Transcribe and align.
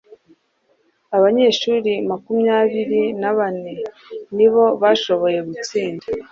Abanyeshuri 1.17 1.91
makumyabiri 2.09 3.03
na 3.21 3.31
bane 3.37 3.73
ni 4.35 4.47
bo 4.51 4.65
bashoboye 4.81 5.39
gutsinda, 5.49 6.05